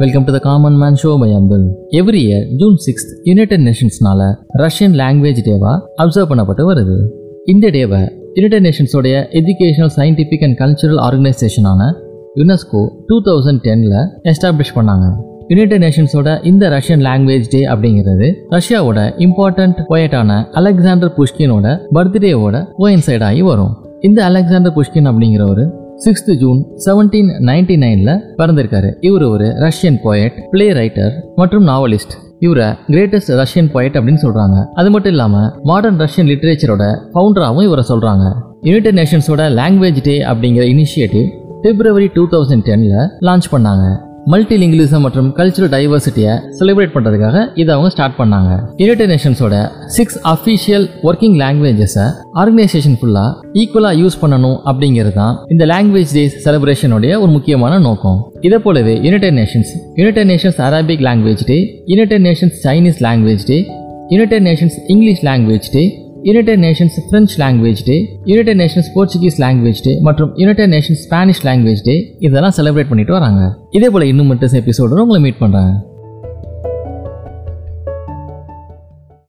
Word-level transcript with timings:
Welcome 0.00 0.24
to 0.26 0.32
the 0.34 0.38
common 0.38 0.76
man 0.80 0.96
show 1.02 1.18
by 1.20 1.32
Abdul 1.36 1.64
every 2.00 2.20
year 2.26 2.44
June 2.60 2.76
sixth 2.84 3.12
united 3.28 3.62
நேஷன்ஸ்னால 3.68 4.20
Russian 4.60 4.94
language 5.00 5.40
டேவா 5.46 5.72
observe 6.02 6.28
பண்ணப்பட்டு 6.30 6.64
வருது. 6.68 6.96
இந்த 7.44 7.70
டேவை 7.76 8.00
United 8.36 8.64
நேஷன்ஸோடைய 8.66 9.14
educational 9.40 9.92
scientific 9.96 10.44
and 10.48 10.58
cultural 10.62 11.00
ஆர்கனைசேஷனான 11.06 11.88
UNESCO 12.40 12.82
two 13.06 13.16
thousand 13.28 13.62
டெனில் 13.66 13.96
establish 14.32 14.72
பண்ணாங்க. 14.78 15.08
United 15.48 15.82
நேஷன்ஸோட 15.86 16.44
இந்த 16.44 16.70
ரஷ்யன் 16.76 17.04
லாங்குவேஜ் 17.08 17.50
டே 17.50 17.62
அப்படிங்கிறது 17.74 18.28
ரஷ்யாவோட 18.56 19.10
இம்பார்ட்டன்ட் 19.26 19.82
போயட்டான 19.90 20.40
அலெக்சாண்டர் 20.60 21.14
புஷ்கினோட 21.18 21.76
பர்த்டேவோட 21.98 22.64
கோயின்சைட் 22.78 23.26
ஆகி 23.30 23.42
வரும். 23.50 23.74
இந்த 24.00 24.24
அலெக்சாண்டர் 24.30 24.76
புஷ்கின் 24.78 25.10
அப்படிங்கிறவர் 25.10 25.64
சிக்ஸ்த் 26.04 26.36
ஜூன் 26.36 26.58
செவன்டீன் 26.84 27.30
நைன்டி 27.48 27.76
நைனில் 27.78 28.20
பிறந்திருக்காரு. 28.38 28.94
இவர் 29.00 29.22
ஒரு 29.22 29.44
ரஷ்யன் 29.44 29.98
போயட் 30.04 30.48
பிளே 30.50 30.72
ரைட்டர் 30.72 31.10
மற்றும் 31.36 31.66
நாவலிஸ்ட் 31.66 32.14
இவரை 32.38 32.66
கிரேட்டஸ்ட் 32.66 33.32
ரஷ்யன் 33.40 33.70
போயட் 33.74 33.96
அப்படின்னு 33.98 34.22
சொல்றாங்க. 34.22 34.64
அது 34.74 34.90
மட்டும் 34.90 35.12
இல்லாம 35.12 35.52
மாடர்ன் 35.62 36.00
ரஷ்யன் 36.00 36.30
லிட்ரேச்சரோட 36.32 36.84
ஃபவுண்டராகவும் 37.14 37.62
இவரை 37.62 37.84
சொல்றாங்க. 37.88 38.34
யுனைடெட் 38.60 38.98
நேஷன்ஸோட 38.98 39.44
லாங்குவேஜ் 39.60 40.02
டே 40.02 40.18
அப்படிங்கிற 40.18 40.66
இனிஷியேட்டிவ் 40.74 41.28
பிப்ரவரி 41.62 42.10
டூ 42.14 42.28
தௌசண்ட் 42.28 42.66
டென்ல 42.68 43.08
லான்ச் 43.20 43.48
பண்ணாங்க. 43.52 44.06
மல்டிலிங்குலிசம் 44.30 45.04
மற்றும் 45.04 45.28
கல்ச்சுரல் 45.36 45.70
டைவர்சிட்டியை 45.74 46.32
செலிப்ரேட் 46.58 46.92
பண்ணுறதுக்காக 46.94 47.36
இதை 47.60 47.70
அவங்க 47.74 47.90
ஸ்டார்ட் 47.94 48.16
பண்ணாங்க. 48.20 48.50
யுனைடெட் 48.80 49.10
நேஷன்ஸோட 49.12 49.54
சிக்ஸ் 49.96 50.16
அஃபிஷியல் 50.32 50.86
ஒர்க்கிங் 51.08 51.36
லாங்குவேஜஸை 51.42 52.06
ஆர்கனைசேஷன் 52.42 52.96
ஃபுல்லாக 53.00 53.52
ஈக்குவலாக 53.60 54.00
யூஸ் 54.02 54.18
பண்ணணும் 54.22 54.58
அப்படிங்கிறது 54.70 55.14
தான் 55.20 55.36
இந்த 55.54 55.66
லாங்குவேஜ் 55.72 56.14
டேஸ் 56.16 56.36
செலிப்ரேஷனுடைய 56.46 57.12
ஒரு 57.22 57.30
முக்கியமான 57.36 57.78
நோக்கம். 57.86 58.18
இதே 58.48 58.60
போலவே 58.66 58.96
United 59.06 59.38
Nations 59.40 59.72
United 60.00 60.30
Nations 60.32 60.60
Arabic 60.68 61.04
language 61.08 61.44
day 61.52 61.58
United 61.92 62.26
Nations 62.28 62.58
Chinese 62.66 63.00
language 63.08 63.46
day 63.52 63.58
United 64.14 64.46
Nations 64.50 64.78
English 64.94 65.24
language 65.30 65.68
day 65.76 65.84
United 66.22 66.60
Nations 66.60 66.96
French 67.10 67.34
language 67.38 67.82
day 67.84 67.96
United 68.24 68.58
Nations 68.60 68.88
Portuguese 68.94 69.36
language 69.42 69.82
day 69.82 69.98
மற்றும் 70.00 70.30
United 70.34 70.70
Nations 70.72 71.02
Spanish 71.06 71.46
language 71.46 71.82
day 71.82 72.16
இதெல்லாம் 72.18 72.54
celebrate 72.56 72.88
பண்ணிட்டு 72.88 73.12
வராங்க. 73.12 73.42
இதே 73.70 73.90
போல 73.90 74.06
இன்னும் 74.06 74.26
மட்டும் 74.26 74.48
எபிசோட 74.48 75.00
உங்களை 75.04 75.20
மீட் 75.20 75.40
பண்ணுறாங்க 75.40 75.72